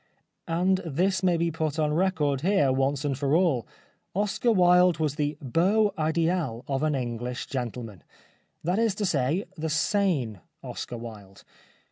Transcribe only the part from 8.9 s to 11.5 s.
to say the sane Oscar Wilde.